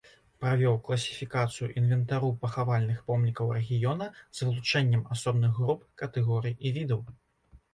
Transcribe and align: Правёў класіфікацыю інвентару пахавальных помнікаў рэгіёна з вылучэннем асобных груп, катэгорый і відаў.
Правёў 0.43 0.77
класіфікацыю 0.85 1.67
інвентару 1.81 2.31
пахавальных 2.45 3.03
помнікаў 3.11 3.51
рэгіёна 3.59 4.09
з 4.39 4.49
вылучэннем 4.49 5.07
асобных 5.17 5.51
груп, 5.61 5.85
катэгорый 6.05 6.57
і 6.65 6.77
відаў. 6.81 7.07